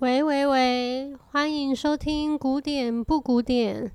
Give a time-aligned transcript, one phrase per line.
[0.00, 3.90] 喂喂喂，欢迎收听古典不古典，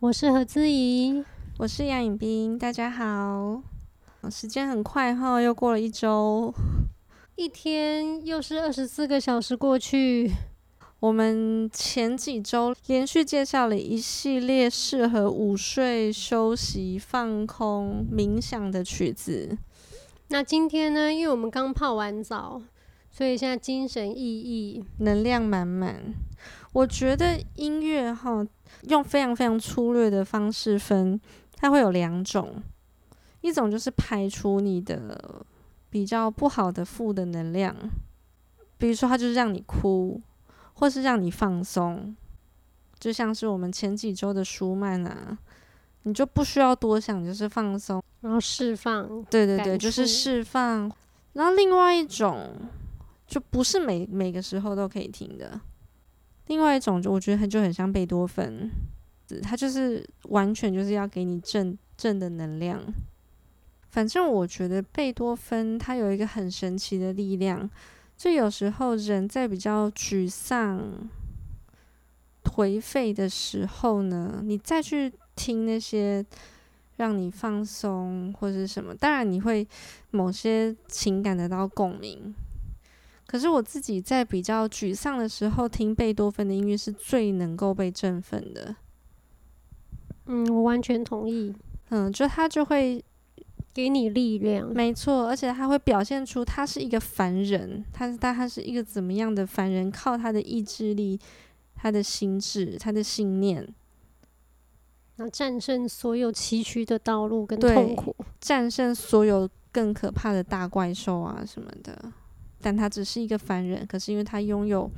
[0.00, 1.24] 我是何姿怡，
[1.58, 3.62] 我是杨颖冰，大家好。
[4.28, 6.52] 时间很快哈，又过了一周，
[7.36, 10.32] 一天又是二十四个小时过去。
[10.98, 19.56] 我们前几周连续介绍了一系列适合午睡、休息、放空、冥想的曲子。
[20.30, 22.60] 那今天呢，因为我们刚泡完澡。
[23.16, 26.02] 所以现在精神奕奕，能量满满。
[26.72, 28.44] 我觉得音乐哈，
[28.88, 31.20] 用非常非常粗略的方式分，
[31.54, 32.60] 它会有两种，
[33.40, 35.46] 一种就是排除你的
[35.88, 37.72] 比较不好的负的能量，
[38.78, 40.20] 比如说它就是让你哭，
[40.72, 42.16] 或是让你放松，
[42.98, 45.38] 就像是我们前几周的舒曼啊，
[46.02, 49.06] 你就不需要多想，就是放松，然后释放。
[49.30, 50.90] 对对对，就是释放。
[51.34, 52.50] 然后另外一种。
[53.34, 55.60] 就不是每每个时候都可以听的。
[56.46, 58.70] 另外一种，就我觉得很就很像贝多芬，
[59.42, 62.80] 它就是完全就是要给你正正的能量。
[63.90, 67.68] 反正我觉得贝多芬他有一个很神奇的力量，
[68.16, 71.08] 就有时候人在比较沮丧、
[72.44, 76.24] 颓废的时候呢，你再去听那些
[76.98, 79.66] 让你放松或者什么，当然你会
[80.12, 82.32] 某些情感得到共鸣。
[83.26, 88.76] 可是我自己在比较沮丧的时候听贝多芬的音乐是最能够被振奋的。
[90.26, 91.54] 嗯，我完全同意。
[91.90, 93.02] 嗯，就他就会
[93.72, 94.72] 给你力量。
[94.72, 99.90] 没错，而且他会表现出他是一个凡人，他是但他是一个怎么样的凡人？
[99.90, 101.20] 靠他的意志力、
[101.74, 103.66] 他的心智、他的信念，
[105.16, 112.12] 那战胜所有崎岖的道路跟痛苦，战胜所有更可怕的大怪兽啊什么的。
[112.64, 114.90] 但他只是一个凡人，可是因为他拥有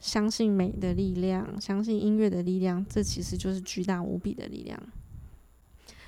[0.00, 4.82] 相信美的力量，相信音乐的力量，这其实就是巨大无比的力量。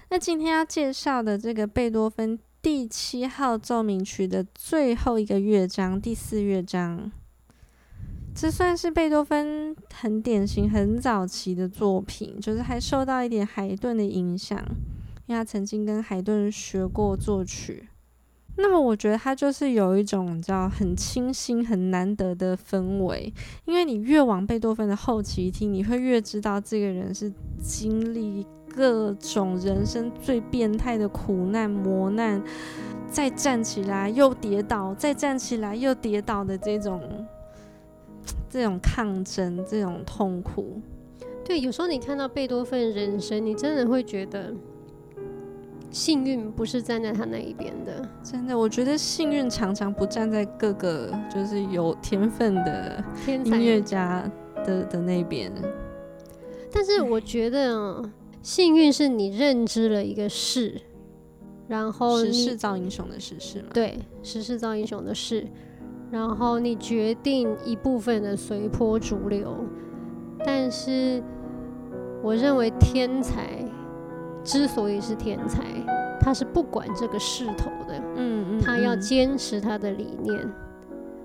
[0.08, 7.12] 那今天要介绍的这个贝多芬第七号奏鸣曲的最后一个乐章，第四乐章，
[8.34, 14.58] 这算是贝多芬很典型、很早期的作品，就是还受到一点海顿的影响，
[15.26, 17.86] 因为他曾经跟海顿学过作曲。
[18.58, 23.32] 那么我觉得他就是有一种叫很清新、很难得的氛围，
[23.66, 27.30] 因为你越往贝多芬的后期听，你会越知道这个人是
[27.62, 32.42] 经历各种人生最变态的苦难磨难，
[33.10, 37.02] 再站起来又跌倒，再站起来又跌倒的这种
[38.48, 40.80] 这种抗争、这种痛苦。
[41.44, 44.54] 对，有时候你看到贝多芬人生，你真的会觉得。
[45.90, 54.30] 幸运不是站在他那一边的，真的，我觉得幸运常常不站在各个就是有天分的音乐家
[54.64, 55.50] 的的那边。
[56.70, 58.02] 但是我觉得
[58.42, 60.78] 幸运是你认知了一个事，
[61.66, 65.46] 然后时势造英雄的时势嘛，对，时势造英雄的事，
[66.10, 69.56] 然后你决定一部分的随波逐流。
[70.44, 71.22] 但是
[72.22, 73.65] 我认为天才。
[74.46, 75.64] 之所以是天才，
[76.20, 80.38] 他是不管这个势头的，嗯，嗯，嗯，他要坚持他的理念，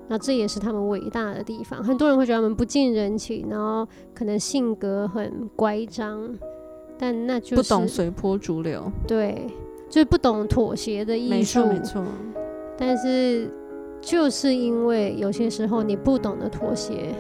[0.07, 1.83] 那这也是他们伟大的地方。
[1.83, 6.35] 很多人会觉得他们不近人情，然后可能性格很乖张，
[6.97, 9.47] 但那就是不懂随波逐流，对，
[9.87, 12.03] 就是不懂妥协的艺术，没错，没错。
[12.75, 13.47] 但是
[14.01, 17.13] 就是因为有些时候你不懂得妥协，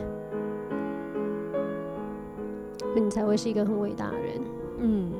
[2.95, 4.41] 那你才会是一个很伟大的人，
[4.79, 5.11] 嗯。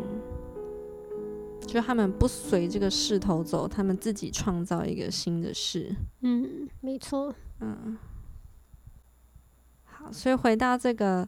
[1.72, 5.96] 就他们不随这个势头走，他们自己创造一个新的事。
[6.20, 7.34] 嗯，没错。
[7.62, 7.98] 嗯，
[9.86, 11.26] 好，所以回到这个，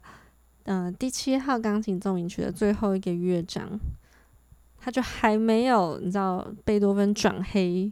[0.64, 3.80] 嗯、呃，第七号钢琴奏鸣曲的最后一个乐章，
[4.78, 7.90] 他就还没有你知道贝多芬转黑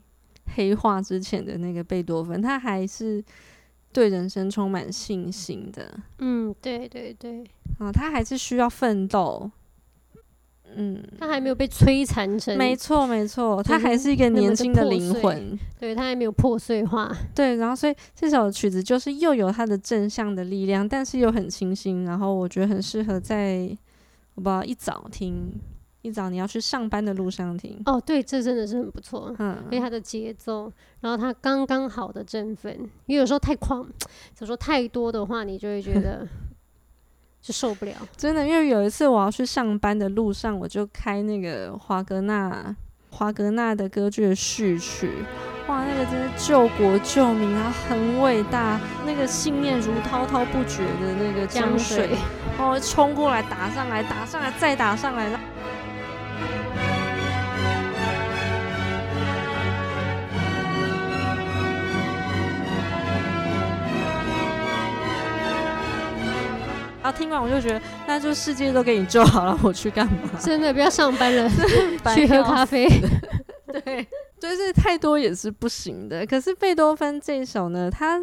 [0.53, 3.23] 黑化之前的那个贝多芬，他还是
[3.93, 5.97] 对人生充满信心的。
[6.17, 7.45] 嗯，对对对。
[7.79, 9.49] 啊，他还是需要奋斗。
[10.75, 23.75] 嗯，他还没有被摧残成，没错没错，他还是一个年轻的灵魂，对，他还没有破碎化，对，然后所以这首曲子就是又有它的正向的力量，但是又很清新，然后我觉得很适合在
[24.35, 25.51] 我不知道一早听，
[26.01, 27.81] 一早你要去上班的路上听。
[27.85, 30.71] 哦，对，这真的是很不错，嗯，因为它的节奏，
[31.01, 32.73] 然后它刚刚好的振奋，
[33.05, 33.85] 因为有时候太狂，
[34.39, 36.27] 有时候太多的话，你就会觉得。
[37.41, 42.75] 就受不了，真的，因为有一次我要去上班的路上，我就开那个华格纳
[43.09, 45.11] 华格纳的歌剧的序曲，
[45.67, 52.15] 哇，那个真是救国救民啊，很伟大，那个信念如滔滔不绝的那个江水，
[52.59, 55.27] 哦，冲过来，打上来，打上来，再打上来。
[67.03, 70.13] 然后听完我就觉得，那就世界都给你救好了，我去干嘛？
[70.39, 71.49] 真的不要上班了，
[72.13, 72.87] 去喝咖啡。
[73.71, 74.05] 对，
[74.39, 76.25] 就是太多也是不行的。
[76.25, 78.21] 可是贝多芬这一首呢，他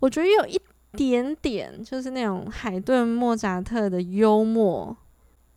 [0.00, 0.60] 我觉得有一
[0.92, 4.96] 点点就是那种海顿、莫扎特的幽默。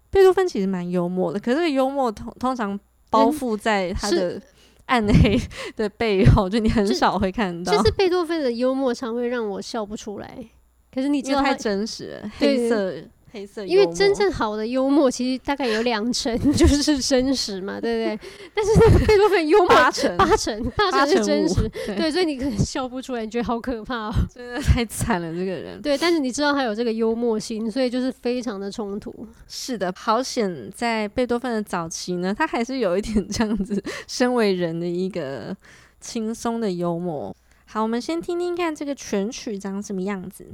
[0.10, 2.78] 贝多芬其实蛮幽默的，可是幽默通通常
[3.10, 4.42] 包覆在他的
[4.88, 5.40] 暗黑
[5.78, 7.72] 的背后，就你很少会看到。
[7.72, 10.46] 就，就是贝多芬的幽默常会让我笑不出来。
[10.94, 12.94] 可是你知道太真实了，黑色
[13.34, 18.30] 黑色，因为真正好的幽默其实大概有两成 就是真实嘛，对不对？
[18.54, 25.82] 但是贝多芬幽默八成八成八成是真实，对，对，所以你可能笑不出来，你觉得好可怕哦，真的太惨了这个人。
[25.82, 29.26] 对，但是你知道他有这个幽默性，所以就是非常的冲突。
[29.48, 35.56] 是的，好险在贝多芬的早期呢，他还是有一点这样子 身为人的一个
[36.02, 37.34] 轻松的幽默。
[37.66, 40.46] 好，我们先听听看这个全曲长什么样子。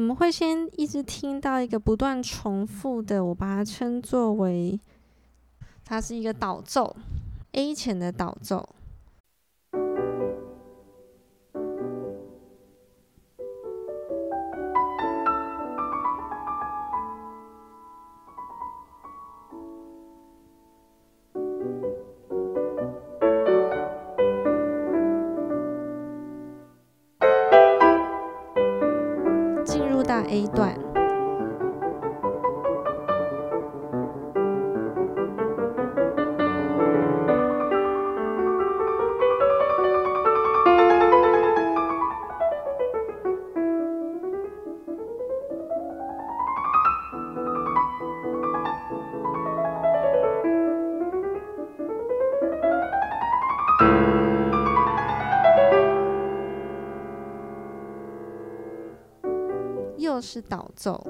[0.00, 4.80] 我们会先一直听到一个不断重复的，我把它称作为，
[5.84, 6.96] 它是一个导奏
[7.52, 8.66] ，A 前的导奏。
[60.32, 61.04] 是导奏，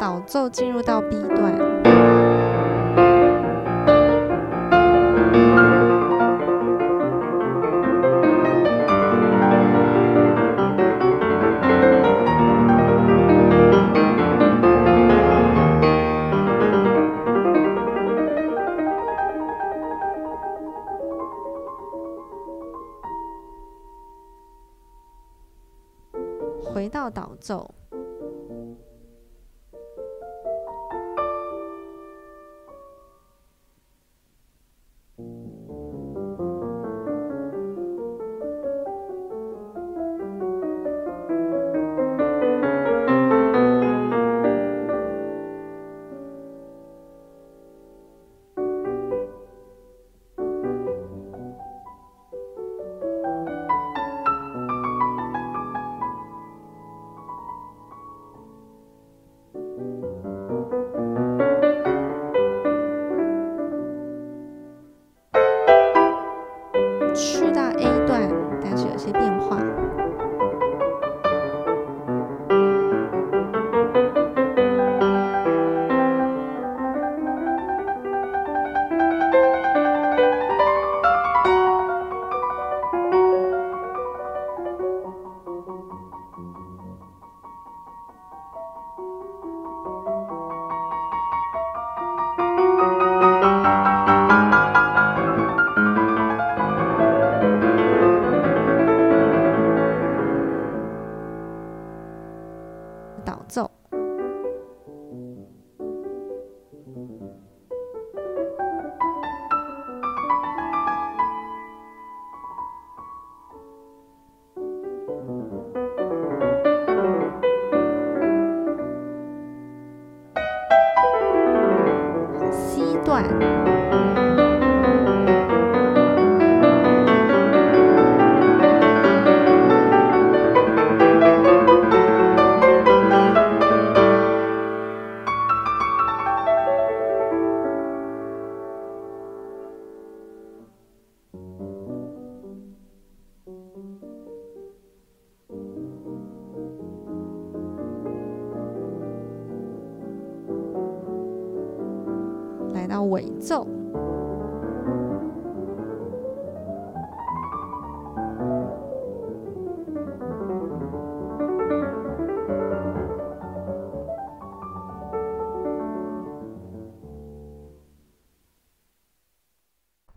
[0.00, 1.69] 导奏进入到 B 段。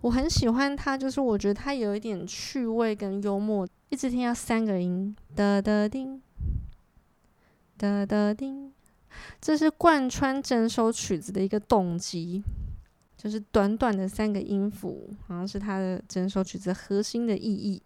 [0.04, 6.22] 我很喜欢它，就是我觉得它有一点趣味跟幽默，一直听到三个音，哒哒叮，
[7.78, 8.74] 哒哒叮，
[9.40, 12.44] 这是贯穿整首曲子的一个动机。
[13.16, 17.82] 就是短短的三个音符，好像是它的整首曲子核心的意义。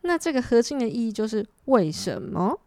[0.00, 2.58] 那这个核心的意义就是为什么？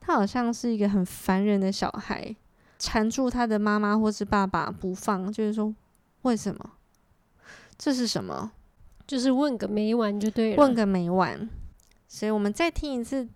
[0.00, 2.34] 他好像是一个很烦人的小孩，
[2.78, 5.74] 缠住他的妈妈或是爸爸不放，就是说
[6.22, 6.70] 为什么？
[7.84, 8.52] 这是什么？
[9.08, 10.56] 就是问个没完就对了。
[10.56, 11.50] 问个没完。
[12.06, 13.28] 所以我们再听一次，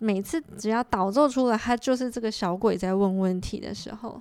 [0.00, 4.20] 每次只要导奏出来，他就是这个小鬼在问问题的时候。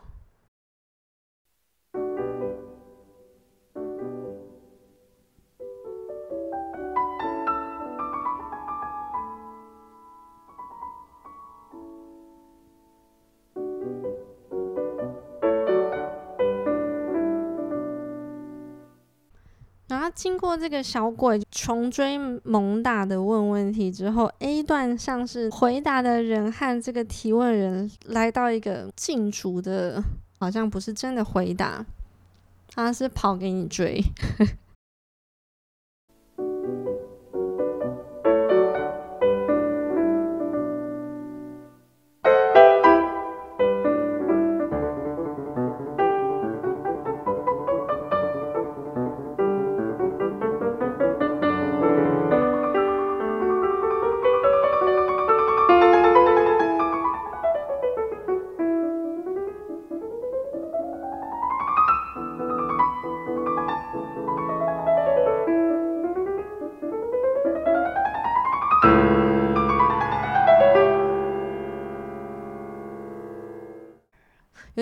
[20.04, 30.04] 后经过这个小鬼穷追猛打的问问题之后，A 段像是回答的人和这个提问人来到一个竞逐的，
[30.40, 31.86] 好像不是真的回答，
[32.68, 34.04] 他是跑给你追。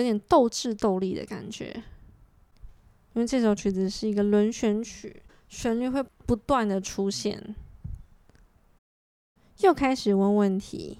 [0.02, 1.84] 有点斗智斗力的感觉，
[3.14, 7.54] 因为这首曲子是一个轮旋曲，旋律会不断的出现。
[9.58, 10.98] 又开始问问题，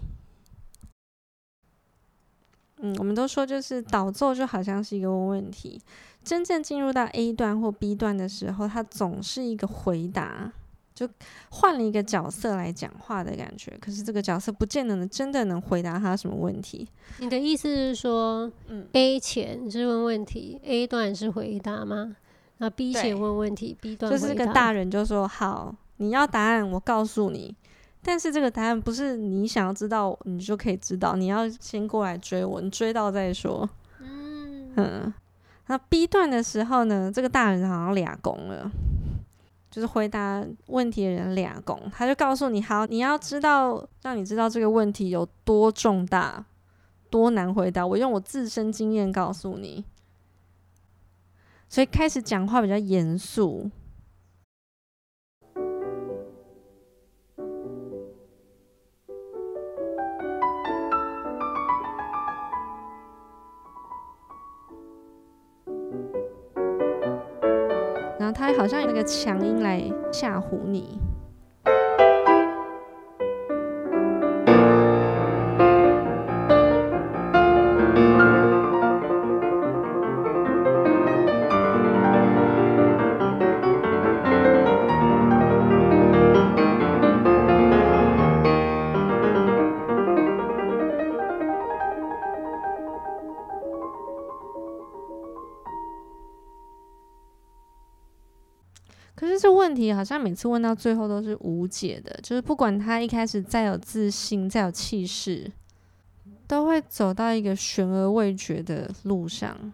[2.77, 5.83] 嗯，我们都说就是导奏就好像是一个问问题，
[6.23, 10.53] 真正进入到 A 段或 B 段的时候，它总是一个回答。
[10.95, 11.09] 就
[11.51, 16.89] 换了一个角色来讲话的感觉，可是这个角色不见得能真的能回答他什么问题。
[17.19, 22.17] 你的意思是说，嗯，A 前是问问题，A 段是回答吗？
[22.59, 27.57] 那 B 前问问题，B 段就是个大人就说好，你要答案，我告诉你。
[28.05, 33.69] 但是这个答案不是你想要知道，你就可以知道，你要先过来追我，你追到再说。
[34.01, 35.15] 嗯嗯，
[35.67, 38.71] 那 B 段的时候呢，这个大人好像俩公了。
[39.73, 46.45] 就是回答问题的人俩公，他就告诉你：好，你要知道，让你知道这个问题有多重大、
[47.09, 47.87] 多难回答。
[47.87, 49.83] 我用我自身经验告诉你，
[51.71, 53.71] 所以开始讲话比较严肃。
[68.33, 70.99] 他好像有那个强音来吓唬你。
[99.73, 105.51] 问题好像每次问到最后都是无解的，就是不管他一开始再有自信、再有气势，
[106.47, 109.73] 都会走到一个悬而未决的路上。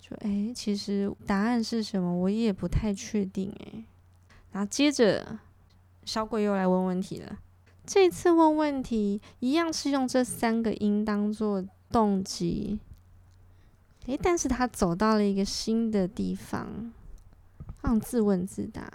[0.00, 3.84] 就哎，其实答案是什么，我也不太确定哎。
[4.50, 5.38] 然后接着
[6.04, 7.38] 小鬼又来问问题了，
[7.86, 12.80] 这次问问题一样是用这三个音当做动机，
[14.08, 16.92] 哎，但是他走到了一个新的地方。
[17.84, 18.90] 放自问自答。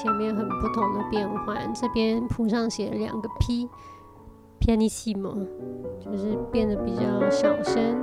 [0.00, 1.74] 前面很不同的变换。
[1.74, 5.44] 这边谱上写了两个 P，pianissimo，
[5.98, 7.96] 就是变得比较小声。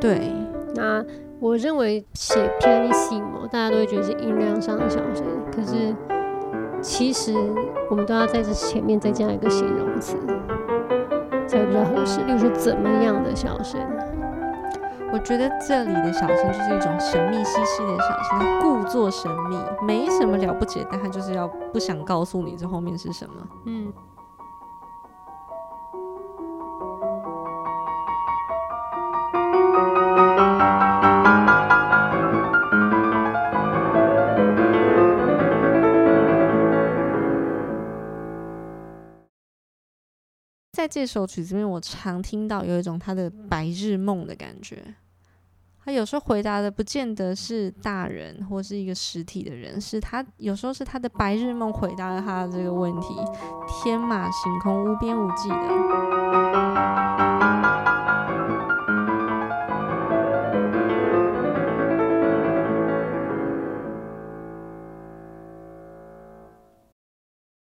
[0.00, 0.32] 对，
[0.74, 1.04] 那
[1.38, 5.94] 我认为写 pianissimo，大家都会觉得是音量上的小声，可是
[6.80, 7.34] 其实
[7.90, 10.16] 我们都要在这前面再加一个形容词，
[11.46, 12.24] 才会比较合适。
[12.24, 13.78] 例如说，怎么样的小声？
[15.12, 23.46] 我觉得这里的小声就是一种神秘兮兮的小声，它故作神秘，没什么了不起，但它就是要不想告诉你这后面是什么。
[23.66, 23.92] 嗯。
[40.72, 44.94] 在这首曲子里面，我常听到有一种他的白日梦的感觉。
[45.84, 53.16] 他有时候回答的不见得是大人或是一个实体的人，是他有时候是他的白日梦回答了他的这个问题，
[53.66, 55.56] 天马行空、无边无际的。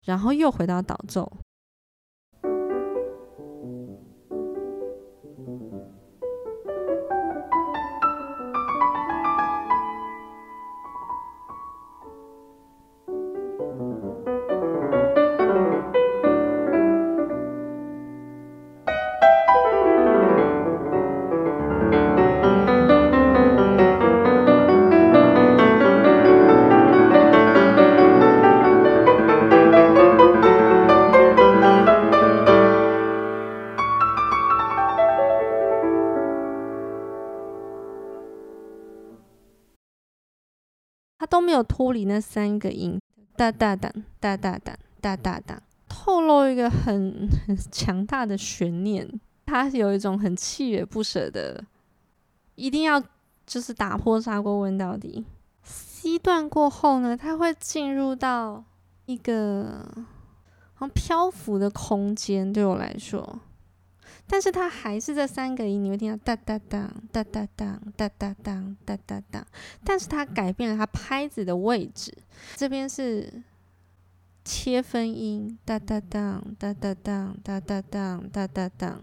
[0.03, 1.27] 然后又回到导奏。
[41.55, 42.99] 有脱离那三个音
[43.35, 49.07] 大，哒哒哒哒哒哒哒哒哒，透露一个很很 强大的悬念，
[49.45, 51.63] 他有一种很契而不舍的，
[52.55, 53.01] 一定要
[53.45, 55.25] 就是打破砂锅问到底
[55.63, 58.63] ，c 段过后呢，他会进入到
[59.05, 59.87] 一个
[60.73, 63.39] 好像漂浮的空间，对我来说。
[64.27, 69.45] 但是它还是这三个音，你会听到哒哒哒哒哒哒哒哒哒哒哒当，
[69.83, 72.11] 但是它改变了它拍子的位置，
[72.55, 73.43] 这边是
[74.43, 79.01] 切分音，哒哒哒哒哒哒哒哒哒哒哒。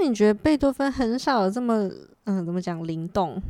[0.00, 0.04] 哒。
[0.04, 1.90] 就你觉得贝多芬很少有这么
[2.24, 3.40] 嗯，怎么讲灵动？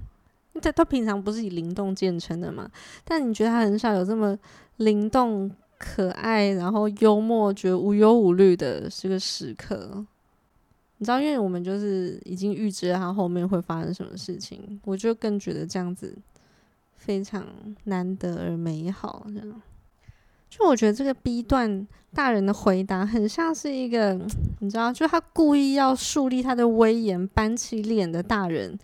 [0.60, 2.68] 他他平常不是以灵动见称的嘛？
[3.04, 4.36] 但你觉得他很少有这么
[4.76, 10.04] 灵动、可爱，然后幽默，觉得无忧无虑的这个时刻？
[10.98, 16.14] 你知道，因为我们就是已经预知了他后面会发生什么事情，我就更觉得这样子
[16.96, 17.46] 非常
[17.84, 19.62] 难得而美好，这样。
[20.50, 24.12] 就我觉得这个 B 段大人的回答很像是一个，
[24.58, 28.78] 你知道，就他故意要树立他的威严、板起脸的大人。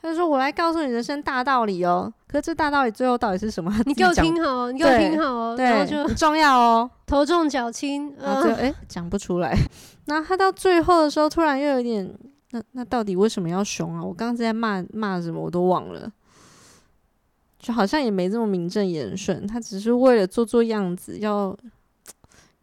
[0.00, 3.74] 他就说：“我来告诉你人生大道理哦。”可是这大道理最后到底是什么？
[3.84, 5.56] 你给我听好， 你给我听好哦。
[5.56, 8.14] 对，然后就很重要哦， 头重脚轻。
[8.16, 9.58] 然后就哎， 讲不出来。
[10.04, 12.08] 那他到最后的时候，突然又有点，
[12.52, 14.04] 那那到底为什么要凶啊？
[14.04, 16.08] 我刚刚在骂骂什么，我都忘了。
[17.58, 21.56] 就好像也没这么名正言顺，他只是为了做做样子，要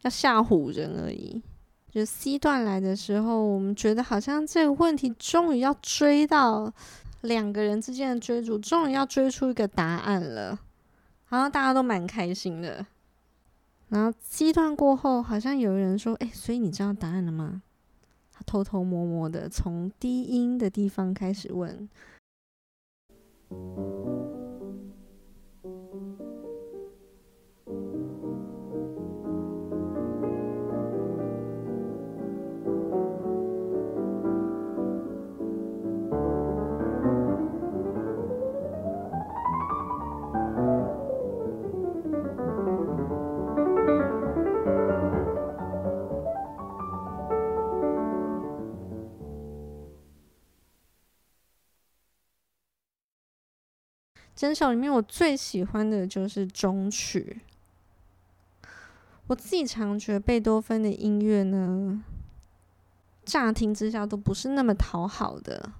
[0.02, 1.42] 要吓唬人而已。
[1.90, 6.72] 就 C 段来的时候，我们觉得好像这个问题终于要追到
[7.22, 10.58] 两个人之间的追逐，终于要追出一个答案了，
[11.24, 12.84] 好像大家都蛮开心的。
[13.88, 17.62] 然后 C 段过后，好像有人说：“哎，所以你知道答案了吗？”
[18.30, 21.88] 他偷偷摸摸的从低音的地方开始问。
[54.36, 57.40] 整首里面，我最喜欢的就是终曲。
[59.26, 62.00] 我自己常觉得贝多芬的音乐呢，
[63.24, 65.72] 乍听之下都不是那么讨好的。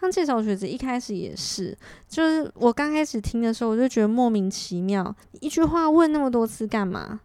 [0.00, 7.20] 像这首曲子一开始也是，就是我刚开始听的时候，我就觉得莫名其妙，一句话问那么多次干嘛？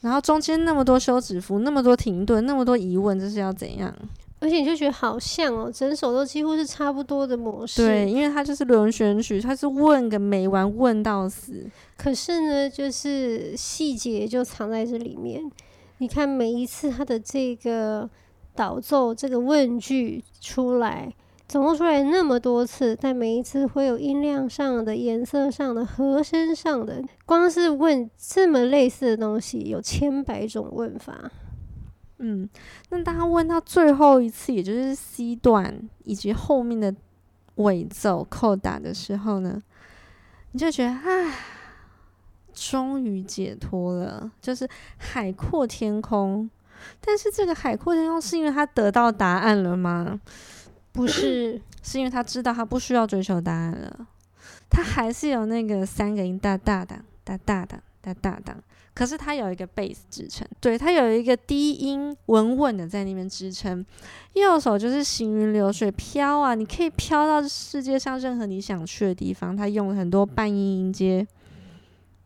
[0.00, 3.94] 然后中间那么多休止符，那么多停顿，那么多疑问，这是要怎样？
[4.38, 7.82] 而且你就觉得好像哦，整首都几乎是差不多的模式。
[7.82, 11.64] 对，因为它就是轮旋曲，它是问个没完，问到死。
[11.96, 15.50] 可是呢，就是细节就藏在这里面。
[15.98, 18.08] 你看每一次它的这个
[18.54, 21.10] 导奏，这个问句出来，
[21.48, 31.30] 总共出来那么多次，但每一次会有音量上的、颜色上的、和声上的，光是问这么类似的东西，有千百种问法。
[32.18, 32.48] 嗯，
[32.88, 36.94] 那当他问到最后一次，也就是 C 段以及后面的
[37.56, 39.62] 尾奏扣打的时候呢，
[40.52, 41.34] 你就觉得啊，
[42.54, 46.48] 终于解脱了，就是海阔天空。
[47.00, 50.20] 但是这个海阔天空是因为他得到答案了吗？
[50.92, 54.06] 不是，是因为他知道他不需要追求答案了。
[54.70, 58.56] 他还是有那个三个音哒哒哒哒哒哒哒哒哒。
[58.96, 63.84] 可是它有一个 bass 支撑，对，它有一个低音稳稳的在那边支撑。
[64.32, 69.54] 右手就是行云流水飘啊，你可以飘到世界上任何你想去的地方。
[69.54, 71.26] 它用了很多半音音阶，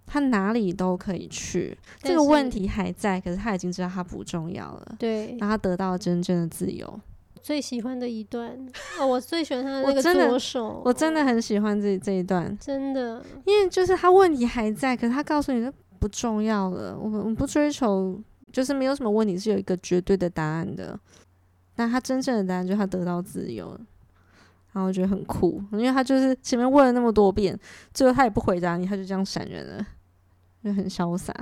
[0.06, 1.76] 它哪里都可以去。
[2.00, 4.94] 这个问题还在，可是他已经知道它不重要了。
[4.96, 7.00] 对，让他得到了真正的自由。
[7.42, 8.56] 最喜欢的一段
[9.00, 18.18] 哦，我最喜欢他的那个左手，我真的，我真的很喜欢这这一段，真的，因为就是他问题还在，可是他告诉你不重要了，我们不追求，
[18.50, 20.98] 就是没有什么问题是有一个绝对的答案的。
[21.76, 23.68] 那他真正的答案就是他得到自由，
[24.72, 27.58] 然后我觉得很酷，因为他就是前面问了那么多遍，
[27.92, 29.86] 最后他也不回答你，他就这样闪人了，
[30.64, 31.34] 就很潇洒。